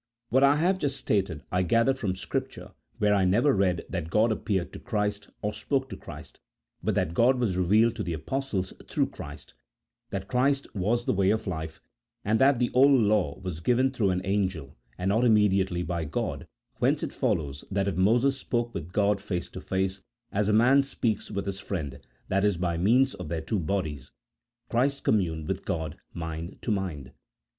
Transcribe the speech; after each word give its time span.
What 0.29 0.41
I 0.43 0.55
have 0.55 0.79
just 0.79 0.97
stated 0.97 1.43
I 1.51 1.61
gather 1.61 1.93
from 1.93 2.15
Scrip 2.15 2.49
ture, 2.49 2.71
where 2.97 3.13
I 3.13 3.23
never 3.23 3.53
read 3.53 3.85
that 3.87 4.09
God 4.09 4.31
appeared 4.31 4.73
to 4.73 4.79
Christ, 4.79 5.29
or 5.43 5.53
spoke 5.53 5.89
to 5.89 5.95
Christ, 5.95 6.39
but 6.81 6.95
that 6.95 7.13
God 7.13 7.37
was 7.37 7.55
revealed 7.55 7.95
to 7.97 8.03
the 8.03 8.13
Apostles 8.13 8.73
through 8.89 9.09
Christ; 9.11 9.53
that 10.09 10.27
Christ 10.27 10.65
was 10.73 11.05
the 11.05 11.13
Way 11.13 11.29
of 11.29 11.45
Life, 11.45 11.81
and 12.25 12.39
that 12.39 12.57
the 12.57 12.71
old 12.73 12.99
law 12.99 13.39
was 13.43 13.59
given 13.59 13.91
through 13.91 14.09
an 14.09 14.25
angel, 14.25 14.75
and 14.97 15.09
not 15.09 15.21
imme 15.23 15.51
diately 15.51 15.85
by 15.85 16.03
God; 16.05 16.47
whence 16.77 17.03
it 17.03 17.13
follows 17.13 17.63
that 17.69 17.87
if 17.87 17.95
Moses 17.95 18.35
spoke 18.39 18.73
with 18.73 18.91
G 18.95 18.99
od 18.99 19.21
face 19.21 19.49
to 19.49 19.61
face 19.61 20.01
as 20.31 20.49
a 20.49 20.51
man 20.51 20.81
speaks 20.81 21.29
with 21.29 21.45
his 21.45 21.59
friend 21.59 21.99
(i.e. 22.31 22.57
by 22.57 22.75
means 22.75 23.13
of 23.13 23.29
their 23.29 23.39
two 23.41 23.59
bodies) 23.59 24.09
Christ 24.67 25.03
communed 25.03 25.47
with 25.47 25.63
God 25.63 25.95
mind 26.11 26.57
to 26.63 26.71
mind. 26.71 27.11